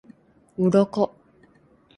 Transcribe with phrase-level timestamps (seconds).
[0.57, 1.05] 鱗